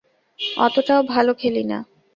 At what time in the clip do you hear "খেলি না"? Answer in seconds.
1.33-1.79